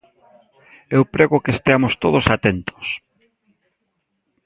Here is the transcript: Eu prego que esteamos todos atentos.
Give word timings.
Eu 0.97 1.03
prego 1.13 1.41
que 1.43 1.53
esteamos 1.55 1.93
todos 2.03 2.25
atentos. 2.35 2.85